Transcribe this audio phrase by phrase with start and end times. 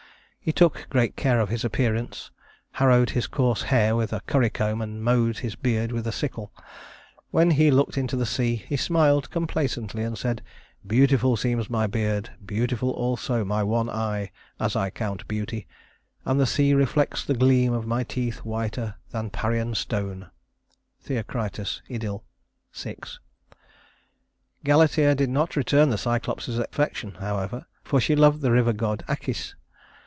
[0.43, 2.31] He took great care of his appearance,
[2.71, 6.51] harrowed his coarse hair with a currycomb and mowed his beard with a sickle.
[7.29, 10.41] When he looked into the sea, he smiled complacently and said:
[10.85, 15.67] "Beautiful seems my beard, beautiful also my one eye as I count beauty
[16.25, 20.31] and the sea reflects the gleam of my teeth whiter than Parian Stone"
[21.03, 22.25] (Theocritus, Idyll
[22.73, 22.95] VI.)
[24.63, 29.53] Galatea did not return the Cyclops's affection, however, for she loved the river god Acis.